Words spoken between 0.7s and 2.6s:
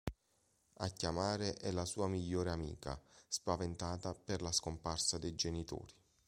A chiamare è la sua migliore